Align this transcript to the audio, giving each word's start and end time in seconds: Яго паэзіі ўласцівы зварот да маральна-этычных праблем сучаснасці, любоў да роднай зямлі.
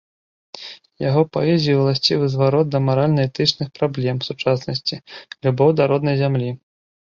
Яго 1.09 1.21
паэзіі 1.37 1.75
ўласцівы 1.81 2.25
зварот 2.37 2.67
да 2.77 2.83
маральна-этычных 2.87 3.67
праблем 3.77 4.17
сучаснасці, 4.31 5.03
любоў 5.49 5.69
да 5.79 5.83
роднай 5.97 6.15
зямлі. 6.27 6.49